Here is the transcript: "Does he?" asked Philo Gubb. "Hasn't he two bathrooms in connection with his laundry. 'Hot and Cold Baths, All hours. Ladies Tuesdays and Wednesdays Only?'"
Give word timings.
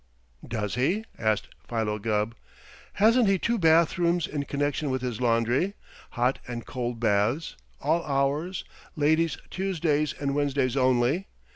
"Does 0.43 0.73
he?" 0.73 1.05
asked 1.19 1.49
Philo 1.69 1.99
Gubb. 1.99 2.33
"Hasn't 2.93 3.27
he 3.27 3.37
two 3.37 3.59
bathrooms 3.59 4.25
in 4.25 4.45
connection 4.45 4.89
with 4.89 5.03
his 5.03 5.21
laundry. 5.21 5.75
'Hot 6.13 6.39
and 6.47 6.65
Cold 6.65 6.99
Baths, 6.99 7.55
All 7.79 8.03
hours. 8.03 8.63
Ladies 8.95 9.37
Tuesdays 9.51 10.13
and 10.19 10.33
Wednesdays 10.33 10.75
Only?'" 10.75 11.27